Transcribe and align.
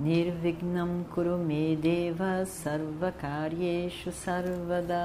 Nirvignam 0.00 1.04
Kurume 1.14 1.76
Deva 1.76 2.46
Sarvakaryeshu 2.46 4.10
Sarvada 4.10 4.96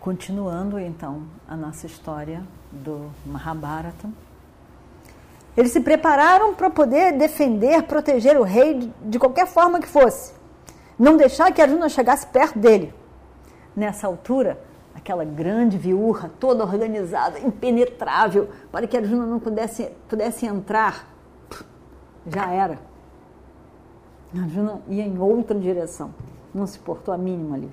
Continuando 0.00 0.78
então 0.78 1.24
a 1.46 1.54
nossa 1.54 1.84
história 1.84 2.42
do 2.72 3.10
Mahabharata. 3.26 4.08
Eles 5.54 5.70
se 5.70 5.80
prepararam 5.80 6.54
para 6.54 6.70
poder 6.70 7.12
defender, 7.12 7.82
proteger 7.82 8.40
o 8.40 8.42
rei 8.42 8.90
de 9.02 9.18
qualquer 9.18 9.46
forma 9.46 9.80
que 9.80 9.86
fosse. 9.86 10.32
Não 10.98 11.14
deixar 11.14 11.52
que 11.52 11.60
Arjuna 11.60 11.90
chegasse 11.90 12.26
perto 12.26 12.58
dele. 12.58 12.94
Nessa 13.76 14.06
altura, 14.06 14.58
aquela 14.94 15.26
grande 15.26 15.76
viúva, 15.76 16.30
toda 16.40 16.64
organizada, 16.64 17.38
impenetrável, 17.38 18.48
para 18.72 18.86
que 18.86 18.96
Arjuna 18.96 19.26
não 19.26 19.38
pudesse, 19.38 19.90
pudesse 20.08 20.46
entrar 20.46 21.12
já 22.26 22.50
era. 22.50 22.78
Arjuna 24.36 24.80
ia 24.88 25.04
em 25.04 25.18
outra 25.18 25.58
direção, 25.58 26.12
não 26.52 26.66
se 26.66 26.78
portou 26.78 27.14
a 27.14 27.18
mínima 27.18 27.56
ali. 27.56 27.70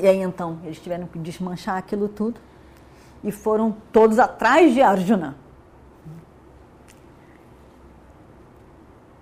E 0.00 0.06
aí 0.06 0.20
então 0.20 0.58
eles 0.64 0.80
tiveram 0.80 1.06
que 1.06 1.18
desmanchar 1.18 1.76
aquilo 1.76 2.08
tudo 2.08 2.40
e 3.22 3.32
foram 3.32 3.76
todos 3.92 4.18
atrás 4.18 4.72
de 4.74 4.82
Arjuna. 4.82 5.36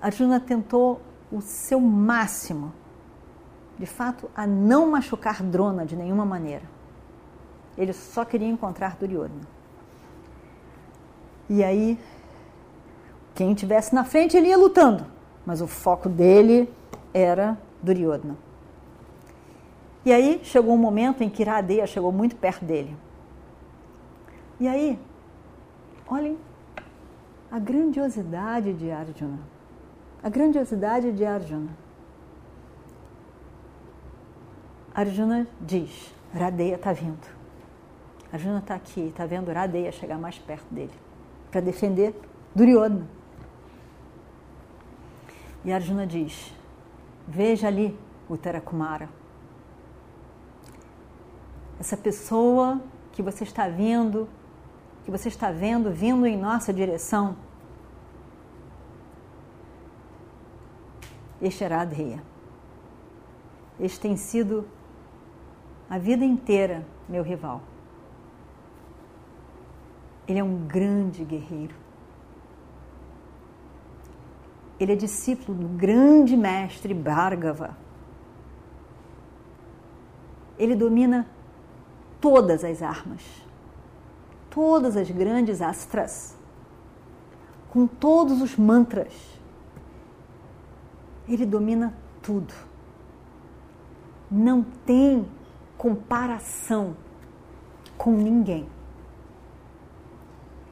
Arjuna 0.01 0.41
tentou 0.41 1.01
o 1.31 1.41
seu 1.41 1.81
máximo, 1.81 2.73
de 3.79 3.87
fato, 3.87 4.29
a 4.35 4.47
não 4.47 4.91
machucar 4.91 5.43
Drona 5.43 5.87
de 5.87 5.95
nenhuma 5.95 6.27
maneira. 6.27 6.65
Ele 7.79 7.93
só 7.93 8.25
queria 8.25 8.49
encontrar 8.49 8.97
Duryodhana. 8.97 9.47
E 11.49 11.63
aí 11.63 11.99
quem 13.35 13.55
tivesse 13.55 13.95
na 13.95 14.05
frente, 14.05 14.37
ele 14.37 14.49
ia 14.49 14.59
lutando, 14.59 15.07
mas 15.45 15.61
o 15.61 15.67
foco 15.67 16.09
dele 16.09 16.69
era 17.13 17.57
Duryodhana. 17.83 18.37
E 20.05 20.13
aí 20.13 20.41
chegou 20.43 20.75
um 20.75 20.79
momento 20.79 21.23
em 21.23 21.31
que 21.31 21.43
Iradeya 21.43 21.87
chegou 21.87 22.11
muito 22.11 22.37
perto 22.37 22.65
dele. 22.65 22.97
E 24.59 24.67
aí, 24.69 24.99
olhem 26.09 26.37
a 27.51 27.59
grandiosidade 27.59 28.73
de 28.73 28.91
Arjuna. 28.91 29.39
A 30.23 30.29
grandiosidade 30.29 31.13
de 31.13 31.25
Arjuna. 31.25 31.71
Arjuna 34.95 35.47
diz: 35.61 36.15
Radeya 36.35 36.77
está 36.77 36.93
vindo. 36.93 37.27
Arjuna 38.33 38.59
está 38.59 38.75
aqui, 38.75 39.09
está 39.09 39.27
vendo 39.27 39.53
Radeya 39.53 39.93
chegar 39.93 40.19
mais 40.19 40.39
perto 40.39 40.73
dele 40.73 40.93
para 41.51 41.61
defender 41.61 42.15
Duryodhana. 42.55 43.22
E 45.65 45.73
Arjuna 45.73 46.07
diz: 46.07 46.53
Veja 47.27 47.69
ali 47.69 47.99
o 48.29 48.37
Terakumara. 48.37 49.09
Essa 51.79 51.97
pessoa 51.97 52.81
que 53.13 53.23
você 53.23 53.45
está 53.45 53.69
vendo, 53.69 54.29
que 55.05 55.11
você 55.11 55.29
está 55.29 55.51
vendo 55.51 55.91
vindo 55.91 56.27
em 56.27 56.37
nossa 56.37 56.73
direção. 56.73 57.37
Este 61.41 61.65
era 61.65 61.81
Adreia. 61.81 62.23
Este 63.81 63.99
tem 63.99 64.17
sido 64.17 64.67
a 65.91 65.99
vida 65.99 66.25
inteira 66.25 66.87
meu 67.09 67.23
rival. 67.23 67.61
Ele 70.27 70.39
é 70.39 70.45
um 70.45 70.67
grande 70.67 71.25
guerreiro. 71.25 71.75
Ele 74.83 74.95
é 74.95 74.97
discípulo 74.97 75.57
do 75.57 75.69
grande 75.69 76.37
mestre 76.37 76.93
Bhargava. 76.93 77.77
Ele 80.59 80.75
domina 80.75 81.25
todas 82.21 82.65
as 82.65 82.83
armas, 82.83 83.23
todas 84.51 84.97
as 84.97 85.09
grandes 85.09 85.63
astras, 85.63 86.37
com 87.71 87.87
todos 87.87 88.43
os 88.43 88.57
mantras. 88.57 89.15
Ele 91.29 91.47
domina 91.47 91.95
tudo. 92.21 92.53
Não 94.29 94.65
tem 94.85 95.25
comparação 95.79 96.97
com 97.97 98.11
ninguém. 98.11 98.69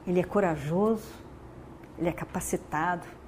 Ele 0.05 0.19
é 0.19 0.23
corajoso, 0.25 1.13
ele 1.97 2.09
é 2.09 2.11
capacitado, 2.11 3.20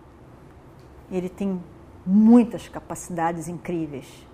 ele 1.11 1.29
tem 1.29 1.61
muitas 2.05 2.67
capacidades 2.67 3.47
incríveis. 3.47 4.27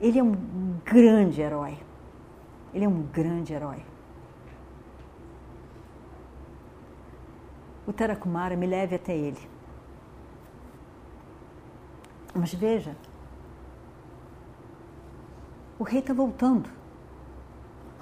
Ele 0.00 0.18
é 0.18 0.22
um 0.22 0.78
grande 0.84 1.40
herói. 1.40 1.78
Ele 2.72 2.84
é 2.84 2.88
um 2.88 3.02
grande 3.02 3.52
herói. 3.52 3.82
O 7.86 7.92
Terakumara 7.92 8.56
me 8.56 8.66
leve 8.66 8.96
até 8.96 9.16
ele. 9.16 9.48
Mas 12.34 12.52
veja, 12.52 12.96
o 15.78 15.84
rei 15.84 16.00
está 16.00 16.12
voltando. 16.12 16.68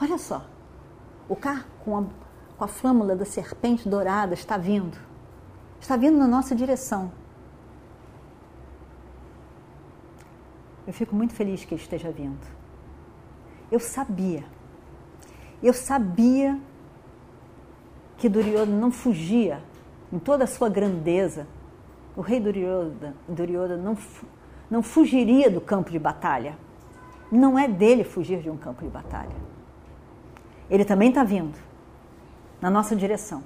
Olha 0.01 0.19
só, 0.19 0.45
o 1.29 1.37
carro 1.37 1.65
com 1.85 1.99
a, 1.99 2.05
com 2.57 2.65
a 2.65 2.69
flâmula 2.69 3.15
da 3.15 3.25
serpente 3.25 3.89
dourada 3.89 4.35
está 4.35 4.57
vindo. 4.57 4.99
Está 5.81 5.97
vindo 5.97 6.17
na 6.17 6.27
nossa 6.27 6.55
direção. 6.55 7.13
Eu 10.87 10.93
fico 10.93 11.15
muito 11.15 11.33
feliz 11.33 11.65
que 11.65 11.75
ele 11.75 11.83
esteja 11.83 12.11
vindo. 12.11 12.47
Eu 13.71 13.81
sabia. 13.81 14.45
Eu 15.63 15.73
sabia 15.73 16.59
que 18.19 18.29
Duryodhana 18.29 18.77
não 18.77 18.91
fugia 18.91 19.63
em 20.13 20.19
toda 20.19 20.45
a 20.45 20.47
sua 20.47 20.69
grandeza. 20.69 21.47
O 22.17 22.21
rei 22.21 22.39
Duryodhana, 22.39 23.15
Duryodhana 23.29 23.83
não, 23.83 23.99
não 24.71 24.83
fugiria 24.83 25.51
do 25.51 25.61
campo 25.61 25.91
de 25.91 25.99
batalha. 25.99 26.57
Não 27.33 27.59
é 27.59 27.67
dele 27.67 28.05
fugir 28.05 28.41
de 28.43 28.51
um 28.51 28.57
campo 28.57 28.85
de 28.85 28.91
batalha. 28.91 29.35
Ele 30.71 30.85
também 30.85 31.09
está 31.09 31.25
vindo 31.25 31.59
na 32.61 32.71
nossa 32.71 32.95
direção. 32.95 33.43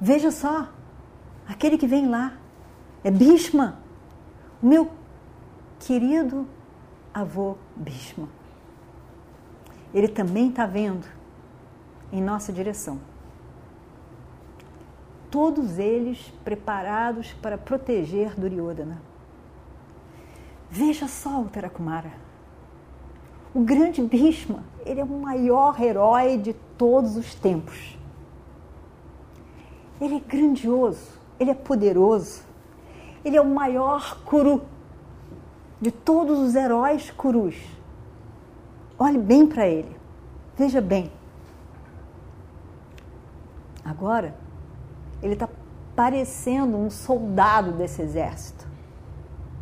Veja 0.00 0.30
só, 0.30 0.68
aquele 1.48 1.76
que 1.76 1.86
vem 1.86 2.08
lá 2.08 2.34
é 3.02 3.10
Bhishma 3.10 3.79
meu 4.62 4.90
querido 5.78 6.46
avô 7.12 7.56
Bhishma. 7.74 8.28
Ele 9.92 10.08
também 10.08 10.50
está 10.50 10.66
vendo 10.66 11.06
em 12.12 12.22
nossa 12.22 12.52
direção. 12.52 12.98
Todos 15.30 15.78
eles 15.78 16.32
preparados 16.44 17.32
para 17.34 17.56
proteger 17.56 18.38
Duryodhana. 18.38 19.00
Veja 20.68 21.08
só 21.08 21.40
o 21.40 21.48
Terakumara. 21.48 22.12
O 23.54 23.60
grande 23.60 24.02
Bhishma, 24.02 24.62
ele 24.84 25.00
é 25.00 25.04
o 25.04 25.08
maior 25.08 25.80
herói 25.80 26.36
de 26.36 26.52
todos 26.76 27.16
os 27.16 27.34
tempos. 27.34 27.98
Ele 30.00 30.16
é 30.16 30.20
grandioso, 30.20 31.18
ele 31.38 31.50
é 31.50 31.54
poderoso, 31.54 32.42
ele 33.24 33.36
é 33.36 33.40
o 33.40 33.48
maior 33.48 34.22
curu 34.24 34.62
de 35.80 35.90
todos 35.90 36.38
os 36.38 36.54
heróis 36.54 37.10
curus. 37.10 37.56
Olhe 38.98 39.18
bem 39.18 39.46
para 39.46 39.66
ele. 39.66 39.96
Veja 40.56 40.80
bem. 40.80 41.10
Agora, 43.84 44.34
ele 45.22 45.32
está 45.32 45.48
parecendo 45.96 46.76
um 46.76 46.90
soldado 46.90 47.72
desse 47.72 48.02
exército. 48.02 48.68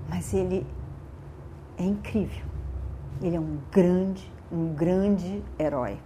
Mas 0.09 0.35
ele 0.35 0.67
é 1.77 1.85
incrível. 1.85 2.45
Ele 3.23 3.37
é 3.37 3.41
um 3.41 3.59
grande, 3.71 4.33
um 4.51 4.75
grande 4.75 5.43
herói. 5.59 5.99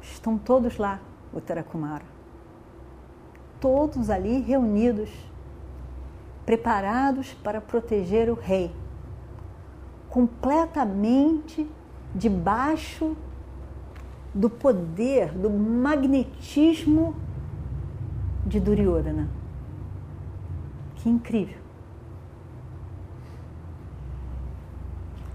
Estão 0.00 0.38
todos 0.38 0.76
lá 0.78 1.00
Uttarakumara. 1.32 2.04
Todos 3.62 4.10
ali 4.10 4.40
reunidos, 4.40 5.08
preparados 6.44 7.32
para 7.34 7.60
proteger 7.60 8.28
o 8.28 8.34
rei, 8.34 8.74
completamente 10.10 11.70
debaixo 12.12 13.16
do 14.34 14.50
poder, 14.50 15.30
do 15.32 15.48
magnetismo 15.48 17.14
de 18.44 18.58
Duryodhana. 18.58 19.28
Que 20.96 21.08
incrível. 21.08 21.58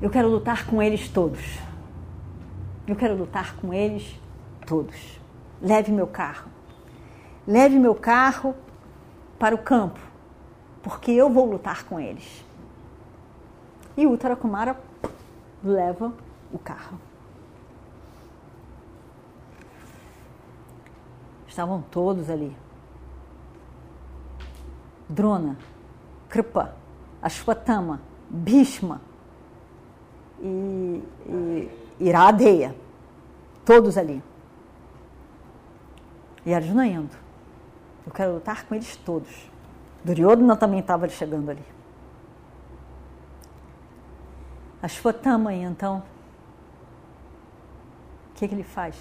Eu 0.02 0.10
quero 0.10 0.28
lutar 0.28 0.68
com 0.68 0.82
eles 0.82 1.08
todos. 1.08 1.60
Eu 2.86 2.96
quero 2.98 3.16
lutar 3.16 3.56
com 3.56 3.74
eles 3.74 4.20
todos. 4.66 5.20
Leve 5.62 5.94
meu 5.94 6.08
carro. 6.08 6.57
Leve 7.48 7.80
meu 7.80 7.96
carro 7.96 8.54
para 9.40 9.56
o 9.56 9.58
campo, 9.58 10.00
porque 10.84 11.12
eu 11.12 11.30
vou 11.30 11.50
lutar 11.50 11.86
com 11.86 11.98
eles. 11.98 12.46
E 13.96 14.06
o 14.06 14.12
Uttarakumara 14.12 14.78
leva 15.64 16.14
o 16.52 16.60
carro. 16.60 17.00
Estavam 21.48 21.82
todos 21.90 22.30
ali. 22.30 22.56
Drona, 25.10 25.58
Kripa, 26.28 26.76
Ashwatthama, 27.22 28.02
Bhishma 28.30 29.02
e, 30.42 31.02
e 31.26 31.72
Iradeya. 32.00 32.76
Todos 33.66 33.98
ali. 33.98 34.22
E 36.46 36.54
Arjuna 36.54 36.86
indo. 36.86 37.27
Eu 38.08 38.14
quero 38.14 38.36
lutar 38.36 38.66
com 38.66 38.74
eles 38.74 38.96
todos. 38.96 39.52
Duryodhana 40.02 40.56
também 40.56 40.80
estava 40.80 41.10
chegando 41.10 41.52
ali. 41.52 41.64
Ashwatthama, 44.82 45.54
então, 45.54 46.02
o 48.30 48.34
que, 48.36 48.48
que 48.48 48.56
ele 48.56 48.64
faz? 48.64 48.96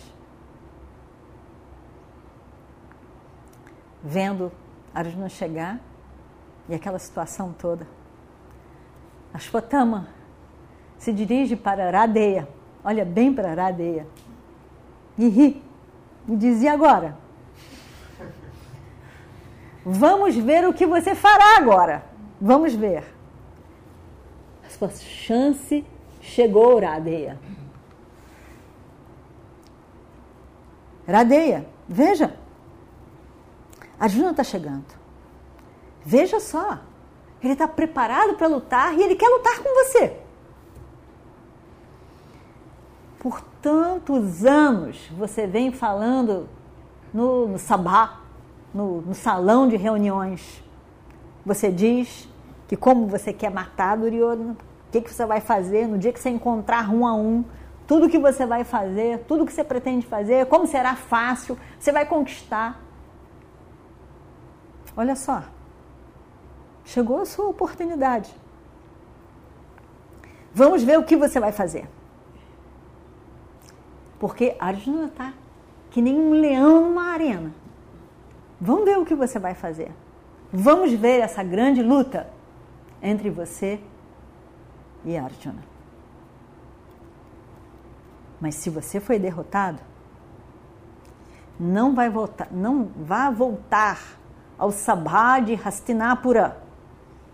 Vendo 4.02 4.50
Arjuna 4.92 5.28
chegar 5.28 5.78
e 6.68 6.74
aquela 6.74 6.98
situação 6.98 7.52
toda, 7.52 7.86
Ashwatthama 9.32 10.08
se 10.98 11.12
dirige 11.12 11.54
para 11.54 11.90
Radeya, 11.92 12.48
olha 12.82 13.04
bem 13.04 13.32
para 13.32 13.54
Radeya, 13.54 14.08
e 15.16 15.28
ri, 15.28 15.62
e 16.26 16.34
diz: 16.34 16.62
E 16.62 16.66
agora? 16.66 17.25
Vamos 19.88 20.34
ver 20.34 20.66
o 20.66 20.74
que 20.74 20.84
você 20.84 21.14
fará 21.14 21.58
agora. 21.58 22.04
Vamos 22.40 22.74
ver. 22.74 23.04
A 24.66 24.68
sua 24.68 24.90
chance 24.90 25.86
chegou, 26.20 26.80
Radeya. 26.80 27.38
Radeya, 31.06 31.68
veja. 31.88 32.36
Arjuna 33.96 34.32
está 34.32 34.42
chegando. 34.42 34.92
Veja 36.04 36.40
só. 36.40 36.80
Ele 37.40 37.52
está 37.52 37.68
preparado 37.68 38.34
para 38.34 38.48
lutar 38.48 38.92
e 38.92 39.00
ele 39.00 39.14
quer 39.14 39.28
lutar 39.28 39.60
com 39.60 39.84
você. 39.84 40.18
Por 43.20 43.40
tantos 43.62 44.44
anos 44.44 45.08
você 45.16 45.46
vem 45.46 45.70
falando 45.70 46.48
no, 47.14 47.46
no 47.46 47.58
sabá, 47.58 48.25
no, 48.76 49.00
no 49.00 49.14
salão 49.14 49.66
de 49.66 49.76
reuniões. 49.76 50.62
Você 51.44 51.72
diz 51.72 52.28
que 52.68 52.76
como 52.76 53.06
você 53.06 53.32
quer 53.32 53.50
matar 53.50 53.96
Duryodhana, 53.96 54.52
o 54.52 54.92
que, 54.92 55.00
que 55.00 55.12
você 55.12 55.24
vai 55.24 55.40
fazer 55.40 55.86
no 55.88 55.98
dia 55.98 56.12
que 56.12 56.20
você 56.20 56.28
encontrar 56.28 56.92
um 56.92 57.06
a 57.06 57.14
um, 57.14 57.42
tudo 57.86 58.08
que 58.08 58.18
você 58.18 58.44
vai 58.44 58.64
fazer, 58.64 59.20
tudo 59.20 59.46
que 59.46 59.52
você 59.52 59.64
pretende 59.64 60.06
fazer, 60.06 60.46
como 60.46 60.66
será 60.66 60.94
fácil, 60.94 61.56
você 61.78 61.90
vai 61.90 62.04
conquistar. 62.04 62.82
Olha 64.94 65.16
só, 65.16 65.42
chegou 66.84 67.20
a 67.20 67.26
sua 67.26 67.46
oportunidade. 67.46 68.34
Vamos 70.52 70.82
ver 70.82 70.98
o 70.98 71.04
que 71.04 71.16
você 71.16 71.40
vai 71.40 71.52
fazer. 71.52 71.88
Porque 74.18 74.56
Arjuna 74.58 75.06
está 75.06 75.32
que 75.90 76.02
nem 76.02 76.18
um 76.18 76.32
leão 76.32 76.88
numa 76.88 77.12
arena. 77.12 77.52
Vamos 78.60 78.84
ver 78.84 78.98
o 78.98 79.04
que 79.04 79.14
você 79.14 79.38
vai 79.38 79.54
fazer. 79.54 79.92
Vamos 80.52 80.92
ver 80.92 81.20
essa 81.20 81.42
grande 81.42 81.82
luta 81.82 82.28
entre 83.02 83.30
você 83.30 83.80
e 85.04 85.16
Arjuna. 85.16 85.62
Mas 88.40 88.54
se 88.56 88.70
você 88.70 89.00
foi 89.00 89.18
derrotado, 89.18 89.80
não 91.58 91.94
vai 91.94 92.10
voltar, 92.10 92.48
não 92.50 92.90
vá 92.96 93.30
voltar 93.30 93.98
ao 94.58 94.70
Sabha 94.70 95.40
de 95.40 95.54
Hastinapura 95.54 96.62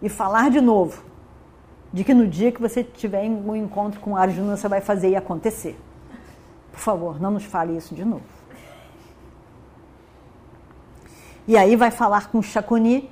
e 0.00 0.08
falar 0.08 0.50
de 0.50 0.60
novo 0.60 1.02
de 1.92 2.04
que 2.04 2.14
no 2.14 2.26
dia 2.26 2.50
que 2.50 2.60
você 2.60 2.82
tiver 2.82 3.28
um 3.28 3.54
encontro 3.54 4.00
com 4.00 4.16
Arjuna 4.16 4.56
você 4.56 4.68
vai 4.68 4.80
fazer 4.80 5.10
e 5.10 5.16
acontecer. 5.16 5.78
Por 6.70 6.80
favor, 6.80 7.20
não 7.20 7.32
nos 7.32 7.44
fale 7.44 7.76
isso 7.76 7.94
de 7.94 8.04
novo. 8.04 8.41
E 11.46 11.56
aí 11.56 11.76
vai 11.76 11.90
falar 11.90 12.30
com 12.30 12.38
o 12.38 12.42
Chacuni 12.42 13.10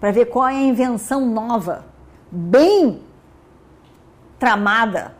para 0.00 0.10
ver 0.10 0.26
qual 0.26 0.48
é 0.48 0.56
a 0.56 0.62
invenção 0.62 1.26
nova, 1.26 1.84
bem 2.30 3.02
tramada 4.38 5.14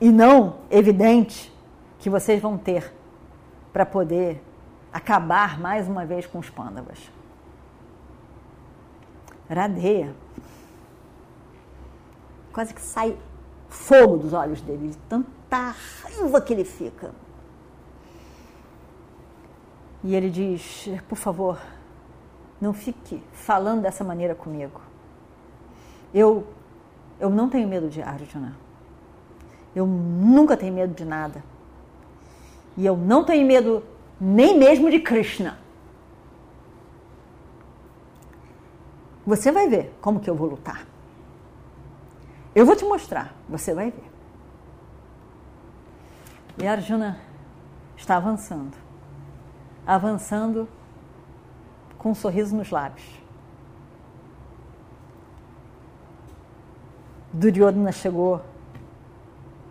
e 0.00 0.10
não 0.10 0.58
evidente 0.70 1.52
que 1.98 2.10
vocês 2.10 2.40
vão 2.40 2.56
ter 2.56 2.92
para 3.72 3.84
poder 3.84 4.42
acabar 4.92 5.58
mais 5.58 5.88
uma 5.88 6.04
vez 6.04 6.26
com 6.26 6.38
os 6.38 6.48
pândavas. 6.48 7.10
Radeia. 9.48 10.14
Quase 12.52 12.72
que 12.72 12.80
sai 12.80 13.16
fogo 13.68 14.16
dos 14.16 14.32
olhos 14.32 14.60
dele, 14.60 14.88
de 14.88 14.96
tanta 15.08 15.74
raiva 16.02 16.40
que 16.40 16.52
ele 16.52 16.64
fica. 16.64 17.12
E 20.06 20.14
ele 20.14 20.30
diz: 20.30 20.88
Por 21.08 21.18
favor, 21.18 21.58
não 22.60 22.72
fique 22.72 23.20
falando 23.32 23.82
dessa 23.82 24.04
maneira 24.04 24.36
comigo. 24.36 24.80
Eu, 26.14 26.46
eu 27.18 27.28
não 27.28 27.50
tenho 27.50 27.68
medo 27.68 27.88
de 27.88 28.00
Arjuna. 28.00 28.56
Eu 29.74 29.84
nunca 29.84 30.56
tenho 30.56 30.72
medo 30.72 30.94
de 30.94 31.04
nada. 31.04 31.42
E 32.76 32.86
eu 32.86 32.96
não 32.96 33.24
tenho 33.24 33.44
medo 33.44 33.82
nem 34.20 34.56
mesmo 34.56 34.88
de 34.92 35.00
Krishna. 35.00 35.58
Você 39.26 39.50
vai 39.50 39.68
ver 39.68 39.92
como 40.00 40.20
que 40.20 40.30
eu 40.30 40.36
vou 40.36 40.48
lutar. 40.48 40.86
Eu 42.54 42.64
vou 42.64 42.76
te 42.76 42.84
mostrar, 42.84 43.34
você 43.48 43.74
vai 43.74 43.90
ver. 43.90 44.08
E 46.62 46.66
Arjuna 46.66 47.18
está 47.96 48.16
avançando. 48.16 48.85
Avançando 49.86 50.68
com 51.96 52.10
um 52.10 52.14
sorriso 52.14 52.56
nos 52.56 52.70
lábios. 52.70 53.04
Duryodhana 57.32 57.92
chegou 57.92 58.40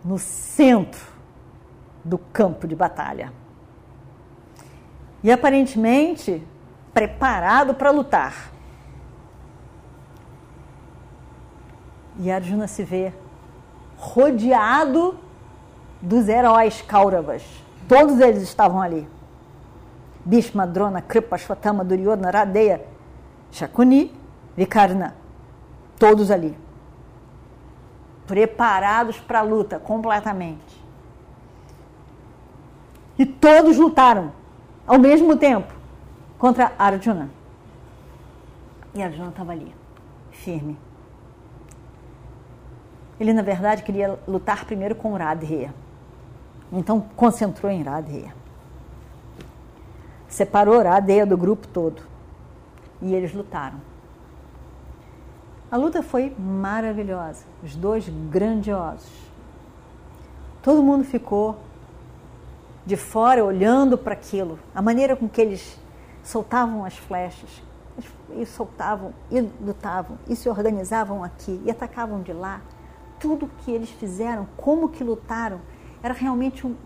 no 0.04 0.18
centro 0.18 1.00
do 2.04 2.16
campo 2.16 2.68
de 2.68 2.76
batalha. 2.76 3.32
E 5.22 5.32
aparentemente 5.32 6.46
preparado 6.94 7.74
para 7.74 7.90
lutar. 7.90 8.52
E 12.18 12.30
Arjuna 12.30 12.68
se 12.68 12.84
vê 12.84 13.12
rodeado 13.96 15.18
dos 16.00 16.28
heróis 16.28 16.80
Kauravas. 16.82 17.42
Todos 17.88 18.20
eles 18.20 18.42
estavam 18.42 18.80
ali. 18.80 19.08
Bhishma, 20.26 20.66
Drona, 20.66 21.00
Kripa, 21.00 21.38
Shvatama, 21.38 21.84
Duryodhana, 21.84 22.32
Radeya, 22.32 22.84
Shakuni, 23.52 24.12
Vikarna. 24.56 25.14
Todos 25.96 26.32
ali. 26.32 26.58
Preparados 28.26 29.20
para 29.20 29.38
a 29.38 29.42
luta 29.42 29.78
completamente. 29.78 30.84
E 33.16 33.24
todos 33.24 33.78
lutaram 33.78 34.32
ao 34.84 34.98
mesmo 34.98 35.36
tempo 35.36 35.72
contra 36.36 36.72
Arjuna. 36.76 37.30
E 38.92 39.02
Arjuna 39.02 39.28
estava 39.28 39.52
ali, 39.52 39.72
firme. 40.32 40.76
Ele, 43.18 43.32
na 43.32 43.42
verdade, 43.42 43.84
queria 43.84 44.18
lutar 44.26 44.64
primeiro 44.64 44.96
com 44.96 45.14
Radheya. 45.14 45.72
Então, 46.72 47.00
concentrou 47.14 47.70
em 47.70 47.82
Radheya. 47.82 48.34
Separou 50.28 50.80
a 50.80 50.96
Adeia 50.96 51.26
do 51.26 51.36
grupo 51.36 51.66
todo. 51.68 52.02
E 53.00 53.14
eles 53.14 53.34
lutaram. 53.34 53.80
A 55.70 55.76
luta 55.76 56.02
foi 56.02 56.34
maravilhosa, 56.38 57.44
os 57.62 57.74
dois 57.74 58.08
grandiosos. 58.30 59.10
Todo 60.62 60.82
mundo 60.82 61.04
ficou 61.04 61.58
de 62.84 62.96
fora 62.96 63.44
olhando 63.44 63.98
para 63.98 64.12
aquilo, 64.12 64.58
a 64.72 64.80
maneira 64.80 65.16
com 65.16 65.28
que 65.28 65.40
eles 65.40 65.78
soltavam 66.22 66.84
as 66.84 66.96
flechas, 66.96 67.62
e 68.36 68.46
soltavam, 68.46 69.12
e 69.30 69.40
lutavam, 69.40 70.18
e 70.28 70.36
se 70.36 70.48
organizavam 70.48 71.24
aqui, 71.24 71.60
e 71.64 71.70
atacavam 71.70 72.22
de 72.22 72.32
lá. 72.32 72.60
Tudo 73.18 73.50
que 73.58 73.70
eles 73.70 73.90
fizeram, 73.90 74.46
como 74.56 74.88
que 74.88 75.02
lutaram, 75.02 75.60
era 76.02 76.14
realmente 76.14 76.66
um, 76.66 76.76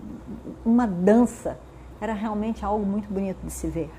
uma 0.64 0.86
dança, 0.86 1.58
era 2.00 2.14
realmente 2.14 2.64
algo 2.64 2.84
muito 2.84 3.12
bonito 3.12 3.38
de 3.44 3.52
se 3.52 3.66
ver. 3.68 3.90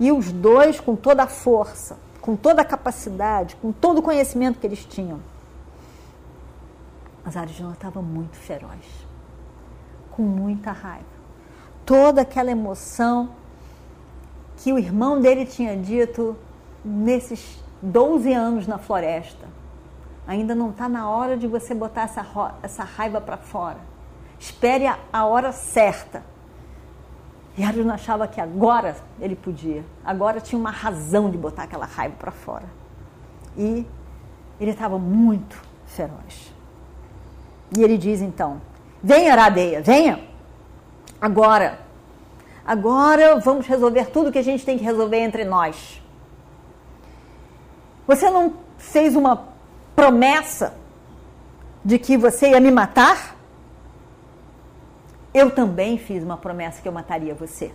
E 0.00 0.10
os 0.10 0.32
dois, 0.32 0.80
com 0.80 0.96
toda 0.96 1.24
a 1.24 1.26
força, 1.26 1.98
com 2.20 2.34
toda 2.34 2.62
a 2.62 2.64
capacidade, 2.64 3.56
com 3.56 3.70
todo 3.70 3.98
o 3.98 4.02
conhecimento 4.02 4.58
que 4.58 4.66
eles 4.66 4.84
tinham. 4.84 5.20
Mas 7.24 7.36
Arjuna 7.36 7.72
estava 7.72 8.00
muito 8.00 8.36
feroz, 8.36 8.84
com 10.10 10.22
muita 10.22 10.72
raiva. 10.72 11.04
Toda 11.84 12.22
aquela 12.22 12.50
emoção 12.50 13.30
que 14.56 14.72
o 14.72 14.78
irmão 14.78 15.20
dele 15.20 15.44
tinha 15.44 15.76
dito 15.76 16.36
nesses 16.84 17.62
12 17.82 18.32
anos 18.32 18.66
na 18.66 18.78
floresta. 18.78 19.46
Ainda 20.26 20.54
não 20.54 20.70
está 20.70 20.88
na 20.88 21.08
hora 21.08 21.36
de 21.36 21.46
você 21.46 21.74
botar 21.74 22.02
essa, 22.02 22.26
essa 22.62 22.84
raiva 22.84 23.20
para 23.20 23.36
fora. 23.36 23.78
Espere 24.38 24.86
a, 24.86 24.98
a 25.12 25.24
hora 25.24 25.52
certa 25.52 26.22
e 27.56 27.64
Arjuna 27.64 27.94
achava 27.94 28.28
que 28.28 28.40
agora 28.40 28.96
ele 29.18 29.34
podia, 29.34 29.84
agora 30.04 30.40
tinha 30.40 30.58
uma 30.58 30.70
razão 30.70 31.30
de 31.30 31.38
botar 31.38 31.62
aquela 31.62 31.86
raiva 31.86 32.14
para 32.18 32.30
fora. 32.30 32.66
E 33.56 33.86
ele 34.60 34.70
estava 34.72 34.98
muito 34.98 35.56
feroz. 35.86 36.52
E 37.76 37.82
ele 37.82 37.96
diz 37.96 38.20
então: 38.20 38.60
Venha, 39.02 39.32
Aradeia, 39.32 39.80
venha! 39.80 40.20
Agora, 41.18 41.78
agora 42.66 43.38
vamos 43.40 43.66
resolver 43.66 44.06
tudo 44.06 44.30
que 44.30 44.38
a 44.38 44.44
gente 44.44 44.64
tem 44.64 44.76
que 44.76 44.84
resolver 44.84 45.18
entre 45.18 45.44
nós. 45.44 46.02
Você 48.06 48.28
não 48.30 48.54
fez 48.76 49.16
uma 49.16 49.48
promessa 49.94 50.74
de 51.82 51.98
que 51.98 52.16
você 52.18 52.50
ia 52.50 52.60
me 52.60 52.70
matar? 52.70 53.35
Eu 55.36 55.50
também 55.50 55.98
fiz 55.98 56.24
uma 56.24 56.36
promessa 56.36 56.80
que 56.80 56.88
eu 56.88 56.92
mataria 56.92 57.34
você. 57.34 57.70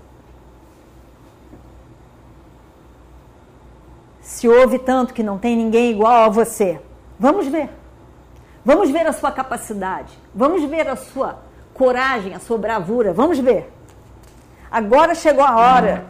Se 4.22 4.48
houve 4.48 4.80
tanto 4.80 5.13
que 5.13 5.22
não 5.22 5.38
tem 5.38 5.56
ninguém 5.56 5.91
igual 5.91 6.24
a 6.24 6.30
você, 6.30 6.82
vamos 7.20 7.48
ver. 7.48 7.70
Vamos 8.65 8.89
ver 8.89 9.06
a 9.06 9.13
sua 9.13 9.32
capacidade. 9.32 10.18
Vamos 10.34 10.63
ver 10.63 10.88
a 10.88 10.96
sua 10.96 11.39
coragem, 11.74 12.34
a 12.34 12.39
sua 12.39 12.58
bravura. 12.58 13.13
Vamos 13.13 13.38
ver. 13.38 13.72
Agora 14.72 15.13
chegou 15.13 15.44
a 15.44 15.58
hora 15.58 16.06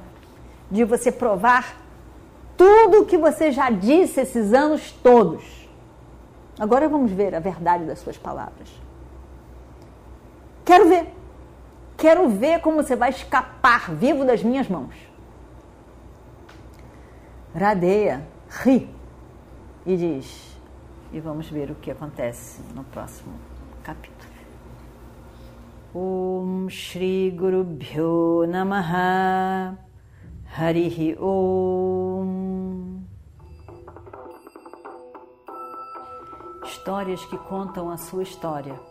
de 0.69 0.85
você 0.85 1.11
provar 1.11 1.75
tudo 2.55 3.01
o 3.01 3.05
que 3.05 3.17
você 3.17 3.51
já 3.51 3.69
disse 3.69 4.21
esses 4.21 4.53
anos 4.53 4.91
todos. 4.91 5.43
Agora 6.57 6.87
vamos 6.87 7.11
ver 7.11 7.33
a 7.35 7.39
verdade 7.39 7.85
das 7.85 7.99
suas 7.99 8.17
palavras. 8.17 8.69
Quero 10.63 10.87
ver. 10.87 11.20
Quero 12.01 12.27
ver 12.29 12.61
como 12.61 12.77
você 12.77 12.95
vai 12.95 13.11
escapar 13.11 13.93
vivo 13.93 14.25
das 14.25 14.41
minhas 14.41 14.67
mãos. 14.67 14.95
Radeia 17.53 18.27
ri 18.49 18.89
e 19.85 19.95
diz: 19.95 20.57
E 21.13 21.19
vamos 21.19 21.47
ver 21.47 21.69
o 21.69 21.75
que 21.75 21.91
acontece 21.91 22.59
no 22.73 22.83
próximo 22.85 23.35
capítulo. 23.83 24.31
Om 25.93 26.69
Shri 26.69 27.29
Guru 27.37 27.63
Bhyo 27.63 28.47
Namaha 28.47 29.77
Harihi 30.57 31.15
Om 31.19 33.01
Histórias 36.65 37.23
que 37.25 37.37
contam 37.37 37.91
a 37.91 37.97
sua 37.97 38.23
história 38.23 38.90